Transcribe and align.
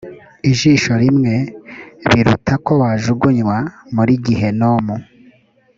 ijisho 0.51 0.93
rimwe 1.03 1.33
biruta 2.09 2.53
ko 2.65 2.71
wajugunywa 2.81 3.57
muri 3.95 4.13
gehinomu 4.25 4.95